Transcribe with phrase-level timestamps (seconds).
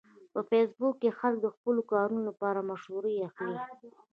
[0.33, 3.57] په فېسبوک کې خلک د خپلو کارونو لپاره مشورې اخلي